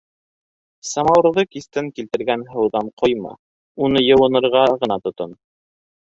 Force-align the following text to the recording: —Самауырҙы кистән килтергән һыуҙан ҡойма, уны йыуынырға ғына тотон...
—Самауырҙы 0.91 1.43
кистән 1.55 1.91
килтергән 1.99 2.45
һыуҙан 2.53 2.89
ҡойма, 3.01 3.33
уны 3.89 4.01
йыуынырға 4.07 4.63
ғына 4.85 4.99
тотон... 5.09 5.37